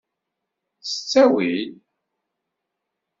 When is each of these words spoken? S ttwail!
S 0.85 0.91
ttwail! 0.93 1.71